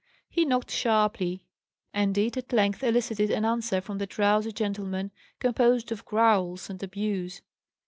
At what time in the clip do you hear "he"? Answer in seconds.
0.31-0.45